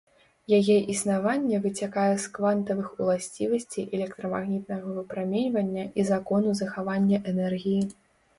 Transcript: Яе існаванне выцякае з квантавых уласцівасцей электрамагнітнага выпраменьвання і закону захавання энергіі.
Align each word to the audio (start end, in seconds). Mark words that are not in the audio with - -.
Яе 0.57 0.75
існаванне 0.93 1.59
выцякае 1.65 2.13
з 2.23 2.31
квантавых 2.37 2.87
уласцівасцей 3.03 3.85
электрамагнітнага 3.99 4.95
выпраменьвання 4.97 5.85
і 5.99 6.09
закону 6.11 6.57
захавання 6.63 7.17
энергіі. 7.35 7.79